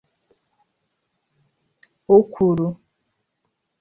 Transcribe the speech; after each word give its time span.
O 2.15 2.17
kwuru 2.31 2.67